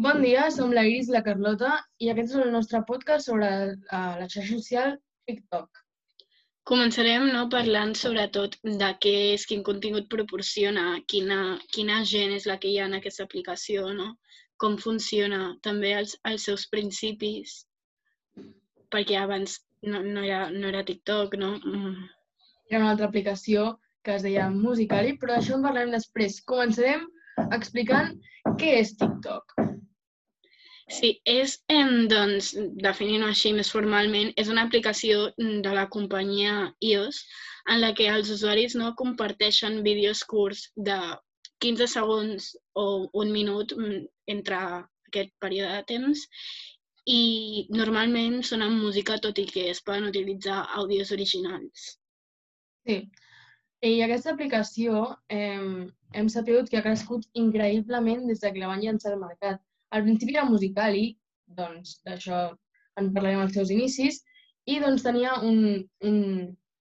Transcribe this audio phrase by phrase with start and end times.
[0.00, 1.70] Bon dia, som la Iris i la Carlota
[2.00, 4.94] i aquest és el nostre podcast sobre uh, la xarxa social
[5.28, 5.80] TikTok.
[6.70, 12.56] Començarem no, parlant sobretot de què és, quin contingut proporciona, quina, quina gent és la
[12.62, 14.14] que hi ha en aquesta aplicació, no?
[14.64, 17.58] com funciona, també els, els seus principis,
[18.94, 21.54] perquè abans no, no, era, no era TikTok, no?
[21.60, 22.08] Mm.
[22.70, 23.74] Era una altra aplicació
[24.04, 26.40] que es deia Musicali, però d'això en parlarem després.
[26.48, 27.04] Començarem
[27.52, 28.16] explicant
[28.60, 29.60] què és TikTok.
[30.90, 32.50] Sí, és, eh, doncs,
[32.82, 36.54] definint-ho així més formalment, és una aplicació de la companyia
[36.88, 37.20] iOS
[37.70, 40.98] en la que els usuaris no comparteixen vídeos curts de
[41.62, 42.50] 15 segons
[42.82, 42.86] o
[43.22, 43.76] un minut
[44.34, 44.58] entre
[45.10, 46.26] aquest període de temps
[47.06, 47.22] i
[47.70, 51.86] normalment són amb música, tot i que es poden utilitzar àudios originals.
[52.88, 53.00] Sí,
[53.86, 55.06] i aquesta aplicació
[55.38, 55.86] eh,
[56.18, 60.36] hem sabut que ha crescut increïblement des que la van llançar al mercat al principi
[60.36, 61.06] era musical i,
[61.60, 62.48] doncs, d'això
[63.00, 64.20] en parlarem als seus inicis,
[64.70, 65.60] i doncs tenia un,
[66.06, 66.18] un,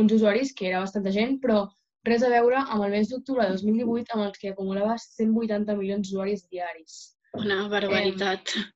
[0.00, 1.64] uns usuaris que era bastanta gent, però
[2.08, 6.08] res a veure amb el mes d'octubre de 2018 amb els que acumulava 180 milions
[6.08, 7.00] d'usuaris diaris.
[7.38, 8.54] Una barbaritat.
[8.58, 8.66] Eh,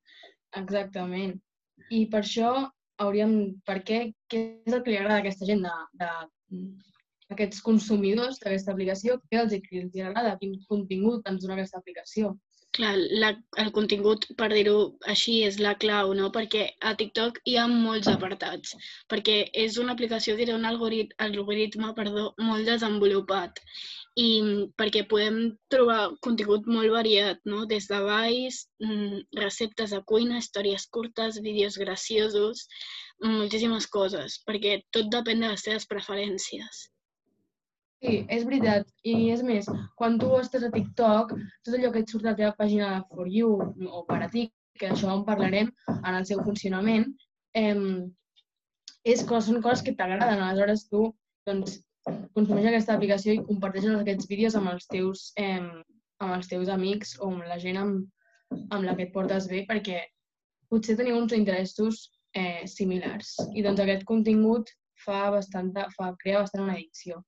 [0.61, 1.37] exactament.
[1.93, 2.51] I per això
[3.03, 3.37] hauríem...
[3.67, 3.99] Per què?
[4.31, 6.09] Què és el que li agrada a aquesta gent de, de
[7.35, 9.19] aquests consumidors d'aquesta aplicació?
[9.29, 10.35] Què els, els agrada?
[10.41, 12.33] Quin contingut ens dona aquesta aplicació?
[12.77, 13.29] Clar, la,
[13.61, 14.77] el contingut, per dir-ho
[15.13, 16.27] així, és la clau, no?
[16.35, 18.75] Perquè a TikTok hi ha molts apartats,
[19.13, 23.63] perquè és una aplicació té un algorit algoritme perdó, molt desenvolupat
[24.17, 24.27] i
[24.81, 25.39] perquè podem
[25.73, 27.65] trobar contingut molt variat, no?
[27.71, 32.67] des de balls, mm, receptes de cuina, històries curtes, vídeos graciosos,
[33.25, 36.85] moltíssimes coses, perquè tot depèn de les teves preferències.
[38.03, 38.89] Sí, és veritat.
[39.09, 39.67] I és més,
[39.97, 41.33] quan tu estàs a TikTok,
[41.65, 43.55] tot allò que et surt a la teva pàgina de For You
[43.89, 44.45] o per a ti,
[44.77, 47.07] que això en parlarem en el seu funcionament,
[47.57, 47.73] eh,
[49.13, 50.43] és, són coses que t'agraden.
[50.43, 51.07] Aleshores tu
[51.49, 51.79] doncs,
[52.35, 55.61] consumeixes aquesta aplicació i comparteixes aquests vídeos amb els teus, eh,
[56.21, 58.05] amb els teus amics o amb la gent amb,
[58.69, 60.03] amb la que et portes bé perquè
[60.71, 62.03] potser teniu uns interessos
[62.35, 63.33] eh, similars.
[63.55, 64.69] I doncs aquest contingut
[65.03, 67.23] fa bastanta, fa, crea bastant una addicció.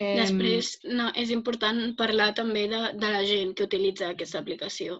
[0.00, 4.94] Després, no, és important parlar també de, de la gent que utilitza aquesta aplicació,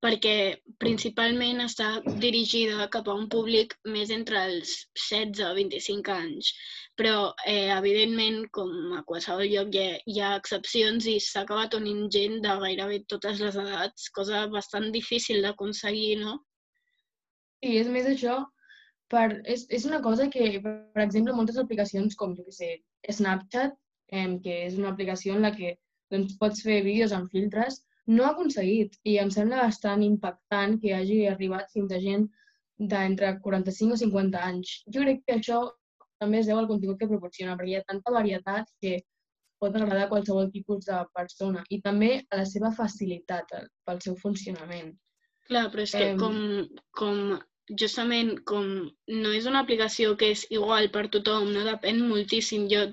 [0.00, 0.34] perquè
[0.80, 1.88] principalment està
[2.22, 4.70] dirigida cap a un públic més entre els
[5.02, 6.48] 16 i 25 anys,
[6.96, 11.76] però eh, evidentment, com a qualsevol lloc, hi ha, hi ha excepcions i s'ha acabat
[11.76, 16.38] unint gent de gairebé totes les edats, cosa bastant difícil d'aconseguir, no?
[17.60, 18.38] Sí, és més això,
[19.12, 22.70] per, és, és una cosa que, per exemple, moltes aplicacions com, jo què sé,
[23.18, 23.76] Snapchat,
[24.12, 25.76] eh, que és una aplicació en la que
[26.12, 30.94] doncs, pots fer vídeos amb filtres, no ha aconseguit i em sembla bastant impactant que
[30.96, 32.24] hagi arribat fins a gent
[32.78, 34.72] d'entre 45 o 50 anys.
[34.94, 35.60] Jo crec que això
[36.22, 38.98] també es deu al contingut que proporciona, perquè hi ha tanta varietat que
[39.60, 43.52] pot agradar a qualsevol tipus de persona i també a la seva facilitat
[43.86, 44.94] pel seu funcionament.
[45.48, 46.38] Clar, però és que com,
[47.00, 47.38] com
[47.82, 48.68] justament com
[49.24, 52.68] no és una aplicació que és igual per tothom, no depèn moltíssim.
[52.72, 52.86] Jo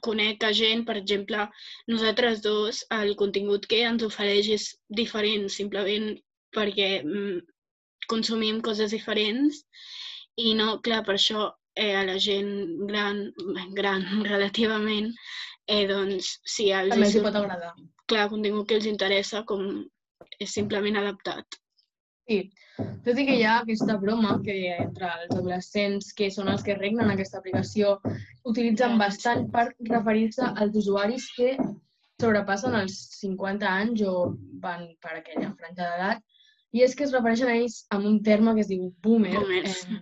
[0.00, 1.46] conec a gent, per exemple,
[1.88, 6.12] nosaltres dos, el contingut que ens ofereix és diferent, simplement
[6.52, 7.40] perquè mm,
[8.10, 9.62] consumim coses diferents
[10.36, 12.52] i no, clar, per això eh, a la gent
[12.88, 13.32] gran,
[13.78, 15.12] gran relativament,
[15.66, 16.94] eh, doncs, si els...
[16.94, 17.74] També els pot agradar.
[18.10, 19.84] Clar, contingut que els interessa, com
[20.42, 21.58] és simplement adaptat.
[22.30, 22.38] Sí,
[23.04, 26.76] tot i que hi ha aquesta broma que entre els adolescents, que són els que
[26.78, 27.96] regnen aquesta aplicació,
[28.48, 31.56] utilitzen bastant per referir-se als usuaris que
[32.22, 34.14] sobrepassen els 50 anys o
[34.62, 36.22] van per aquella franja d'edat,
[36.72, 39.34] i és que es refereixen a ells amb un terme que es diu boomer.
[39.40, 39.82] Boomers.
[39.82, 40.00] Eh,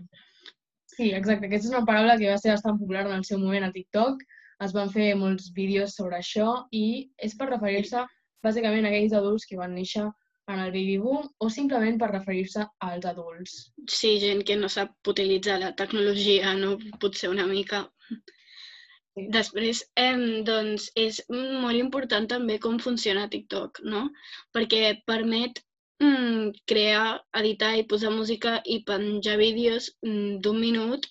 [0.93, 1.49] sí, exacte.
[1.49, 4.23] Aquesta és una paraula que va ser bastant popular en el seu moment a TikTok.
[4.67, 6.85] Es van fer molts vídeos sobre això i
[7.17, 8.05] és per referir-se
[8.45, 10.05] bàsicament a aquells adults que van néixer
[10.53, 13.57] en el baby boom o simplement per referir-se als adults.
[13.89, 16.77] Sí, gent que no sap utilitzar la tecnologia, no?
[17.03, 17.85] Potser una mica.
[18.09, 19.27] Sí.
[19.35, 24.09] Després, eh, doncs, és molt important també com funciona TikTok, no?
[24.55, 25.63] Perquè permet
[26.03, 31.09] mm, crear, editar i posar música i penjar vídeos mm, d'un minut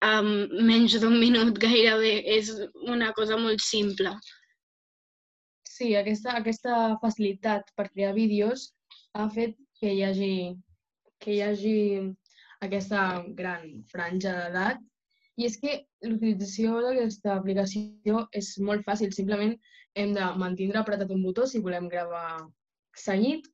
[0.00, 2.14] amb menys d'un minut gairebé.
[2.38, 2.52] És
[2.86, 4.14] una cosa molt simple.
[5.68, 8.70] Sí, aquesta, aquesta facilitat per crear vídeos
[9.14, 10.32] ha fet que hi hagi,
[11.20, 11.76] que hi hagi
[12.66, 14.80] aquesta gran franja d'edat.
[15.40, 19.12] I és que l'utilització d'aquesta aplicació és molt fàcil.
[19.16, 19.54] Simplement
[19.96, 22.40] hem de mantindre apretat un botó si volem gravar
[22.96, 23.46] seguit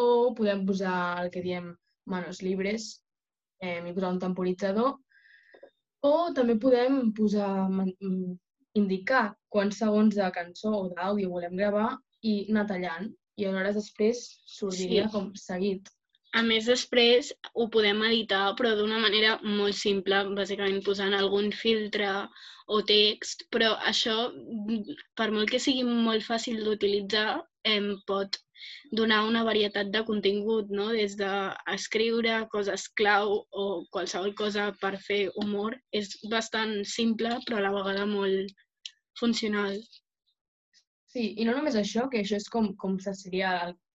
[0.00, 1.72] o podem posar el que diem
[2.06, 2.90] manos libres
[3.62, 4.98] eh, i posar un temporitzador,
[6.06, 7.68] o també podem posar,
[8.78, 11.90] indicar quants segons de cançó o d'àudio volem gravar
[12.22, 13.10] i anar tallant.
[13.38, 14.26] I aleshores després
[14.58, 15.12] sortiria sí.
[15.14, 15.88] com seguit.
[16.38, 22.10] A més, després ho podem editar, però d'una manera molt simple, bàsicament posant algun filtre
[22.70, 24.14] o text, però això,
[25.18, 28.38] per molt que sigui molt fàcil d'utilitzar, em pot
[29.00, 30.90] donar una varietat de contingut, no?
[30.94, 35.76] des d'escriure coses clau o qualsevol cosa per fer humor.
[35.92, 38.54] És bastant simple, però a la vegada molt
[39.18, 39.76] funcional.
[41.10, 43.54] Sí, i no només això, que això és com, com seria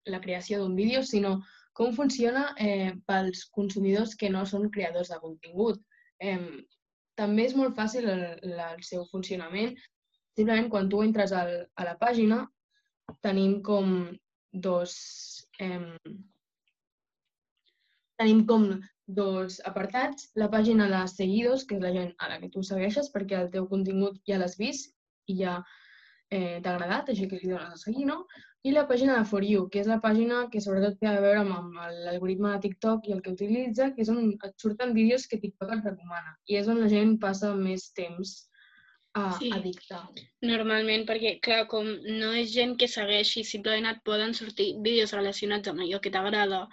[0.08, 1.40] la creació d'un vídeo, sinó
[1.76, 5.82] com funciona eh, pels consumidors que no són creadors de contingut.
[6.24, 6.40] Eh,
[7.20, 9.76] també és molt fàcil el, el seu funcionament.
[10.40, 12.46] Simplement quan tu entres al, a la pàgina
[13.26, 13.96] tenim com
[14.68, 14.96] dos...
[15.60, 15.82] Eh,
[18.22, 18.72] tenim com
[19.12, 20.30] dos apartats.
[20.40, 23.52] La pàgina de seguidors, que és la gent a la que tu segueixes perquè el
[23.54, 24.94] teu contingut ja l'has vist
[25.28, 25.60] i ja
[26.32, 28.24] eh, t'ha agradat, així que li dones a seguir, no?
[28.64, 31.42] I la pàgina de For You, que és la pàgina que sobretot té a veure
[31.42, 35.42] amb, l'algoritme de TikTok i el que utilitza, que és on et surten vídeos que
[35.42, 36.36] TikTok et recomana.
[36.48, 38.36] I és on la gent passa més temps
[39.18, 39.50] a, sí.
[39.52, 40.04] a dictar.
[40.46, 41.90] Normalment, perquè, clar, com
[42.22, 46.64] no és gent que segueixi, simplement et poden sortir vídeos relacionats amb allò que t'agrada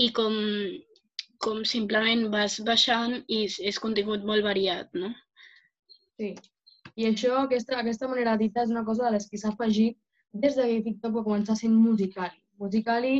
[0.00, 0.38] i com,
[1.44, 5.12] com simplement vas baixant i és contingut molt variat, no?
[6.14, 6.34] Sí.
[6.96, 9.96] I això, aquesta, aquesta manera de és una cosa de les que s'ha afegit
[10.32, 12.38] des de que TikTok va començar sent Musicali.
[12.58, 13.14] Musicali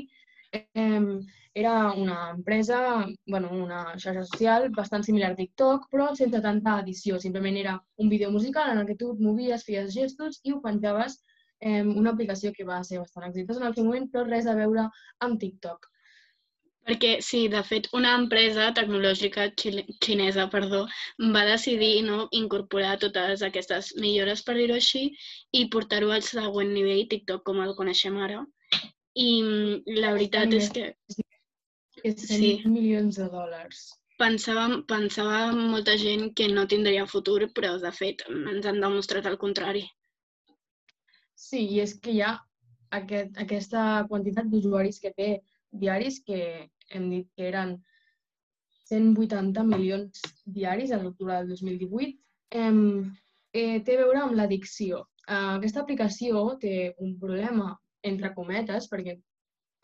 [0.52, 1.18] eh,
[1.54, 7.20] era una empresa, bueno, una xarxa social bastant similar a TikTok, però sense tanta edició.
[7.20, 10.60] Simplement era un vídeo musical en el que tu et movies, feies gestos i ho
[10.64, 11.20] penjaves
[11.60, 14.56] en una aplicació que va ser bastant exitosa en el seu moment, però res a
[14.58, 14.88] veure
[15.26, 15.93] amb TikTok.
[16.84, 20.82] Perquè, sí, de fet, una empresa tecnològica xinesa perdó,
[21.36, 25.06] va decidir no, incorporar totes aquestes millores, per dir-ho així,
[25.56, 28.42] i portar-ho al següent nivell, TikTok com el coneixem ara.
[29.14, 30.90] I mm, la veritat és que...
[32.04, 32.50] És 100 sí.
[32.68, 33.86] milions de dòlars.
[34.20, 39.40] Pensava, pensava molta gent que no tindria futur, però de fet ens han demostrat el
[39.40, 39.86] contrari.
[41.34, 42.36] Sí, i és que hi ha
[43.00, 45.30] aquest, aquesta quantitat d'usuaris que té
[45.74, 46.40] diaris que
[46.90, 47.76] hem dit que eren
[48.90, 52.18] 180 milions diaris a l'octubre del 2018,
[52.50, 52.72] eh,
[53.52, 55.04] eh, té a veure amb l'addicció.
[55.24, 57.72] Eh, aquesta aplicació té un problema,
[58.04, 59.16] entre cometes, perquè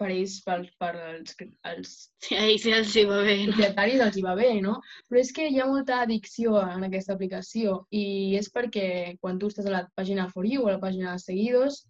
[0.00, 1.35] per ells, per, per els,
[1.69, 1.93] els,
[2.25, 3.52] sí, a ells els hi va bé, no?
[3.52, 4.79] propietaris els hi va bé, no?
[5.08, 8.05] Però és que hi ha molta addicció en aquesta aplicació i
[8.38, 8.87] és perquè
[9.20, 11.82] quan tu estàs a la pàgina For You o a la pàgina de seguidors,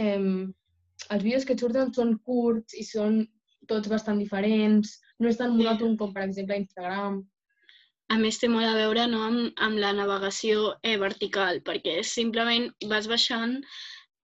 [0.00, 0.16] eh,
[1.10, 3.20] els vídeos que et surten són curts i són
[3.70, 7.22] tots bastant diferents, no és tan monòton com, per exemple, Instagram.
[8.12, 12.68] A més, té molt a veure no, amb, amb la navegació eh, vertical, perquè simplement
[12.90, 13.60] vas baixant,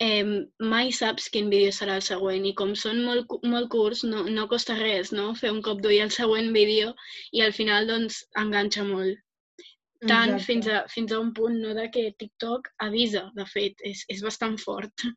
[0.03, 0.25] eh,
[0.73, 4.47] mai saps quin vídeo serà el següent i com són molt, molt curts, no, no
[4.51, 5.29] costa res no?
[5.39, 6.91] fer un cop d'ull al següent vídeo
[7.31, 9.23] i al final doncs enganxa molt.
[10.05, 14.03] Tant fins a, fins a un punt no, de que TikTok avisa, de fet, és,
[14.13, 15.07] és bastant fort.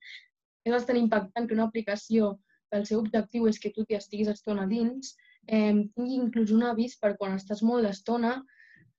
[0.64, 2.34] És bastant impactant que una aplicació
[2.78, 5.14] el seu objectiu és que tu t'hi estiguis estona dins,
[5.46, 8.38] eh, tingui inclús un avís per quan estàs molt d'estona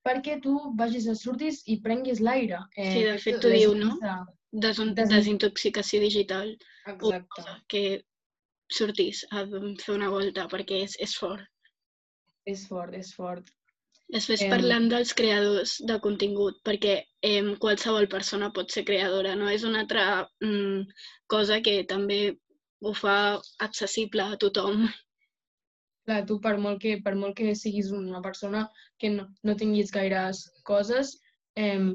[0.07, 2.61] perquè tu vagis a surtis i prenguis l'aire.
[2.75, 3.97] Eh, sí, de fet t'ho diu, no?
[4.51, 6.55] Des desintoxicació digital.
[6.89, 7.43] Exacte.
[7.45, 7.83] O que
[8.71, 11.45] sortis a fer una volta perquè és, és fort.
[12.49, 13.51] És fort, és fort.
[14.11, 19.47] Després parlem dels creadors de contingut, perquè eh, qualsevol persona pot ser creadora, no?
[19.47, 20.05] És una altra
[20.43, 20.81] mm,
[21.31, 22.19] cosa que també
[22.81, 23.15] ho fa
[23.65, 24.85] accessible a tothom.
[26.07, 28.65] Clar, tu per molt que, per molt que siguis una persona
[28.99, 31.13] que no, no tinguis gaires coses,
[31.55, 31.93] eh,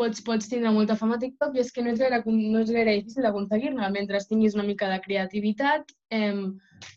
[0.00, 2.72] pots, pots tindre molta fama a TikTok i és que no és gaire, no és
[2.74, 3.90] gaire difícil d'aconseguir-ne.
[3.94, 6.34] Mentre tinguis una mica de creativitat, eh,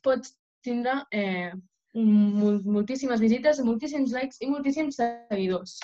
[0.05, 0.33] pots
[0.65, 1.53] tindre eh,
[1.93, 5.77] moltíssimes visites, moltíssims likes i moltíssims seguidors.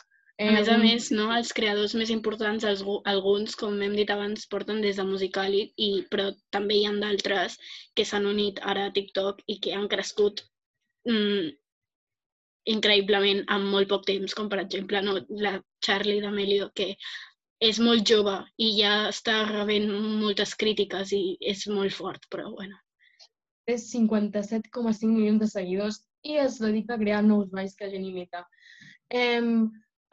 [0.43, 4.47] A més a més, no, els creadors més importants, els, alguns, com hem dit abans,
[4.51, 7.55] porten des de Musical.ly, i, però també hi ha d'altres
[7.95, 10.43] que s'han unit ara a TikTok i que han crescut
[11.07, 11.53] mm,
[12.75, 15.15] increïblement en molt poc temps, com per exemple no,
[15.45, 15.53] la
[15.87, 16.89] Charlie d'Amelio, que
[17.63, 19.87] és molt jove i ja està rebent
[20.19, 22.75] moltes crítiques i és molt fort, però bueno.
[23.71, 28.43] És 57,5 milions de seguidors i es dedica a crear nous balls que gent imita.
[29.09, 29.41] Eh,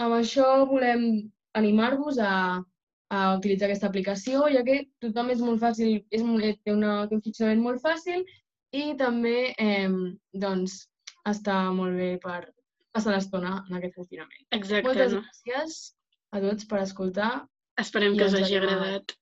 [0.01, 1.05] amb això volem
[1.59, 2.63] animar-vos a,
[3.13, 7.19] a utilitzar aquesta aplicació, ja que tothom és molt fàcil, és molt, té, una, té
[7.19, 8.25] un funcionament molt fàcil
[8.73, 9.91] i també eh,
[10.33, 10.87] doncs,
[11.29, 12.41] està molt bé per
[12.93, 14.47] passar l'estona en aquest confinament.
[14.57, 14.89] Exacte.
[14.89, 15.23] Moltes no?
[15.23, 15.81] gràcies
[16.33, 17.33] a tots per escoltar.
[17.81, 19.15] Esperem que us hagi agradat.